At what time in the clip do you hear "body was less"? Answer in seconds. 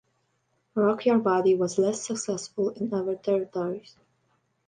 1.19-2.01